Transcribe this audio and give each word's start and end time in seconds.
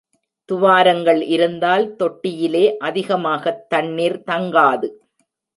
துவாரங்கள் 0.45 1.21
இருந்தால் 1.21 1.95
தொட்டியிலே 1.95 2.77
அதிகமாகத் 2.77 3.73
தண்ணிர் 3.75 4.23
தங்காது. 4.31 4.89